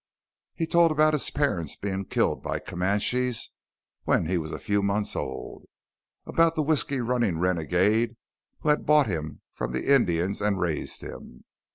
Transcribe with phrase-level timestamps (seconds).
[0.55, 3.51] He told about his parents being killed by Comanches
[4.03, 5.65] when he was a few months old,
[6.25, 8.15] about the whisky running renegade
[8.61, 11.43] who had bought him from the Indians and raised him.